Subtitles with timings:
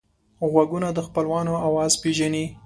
[0.51, 2.45] غوږونه د خپلوانو آواز پېژني